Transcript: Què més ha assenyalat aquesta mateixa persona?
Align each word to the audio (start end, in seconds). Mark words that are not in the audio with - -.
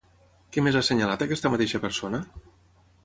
Què 0.55 0.63
més 0.67 0.77
ha 0.77 0.81
assenyalat 0.85 1.25
aquesta 1.27 1.53
mateixa 1.57 1.83
persona? 1.87 2.25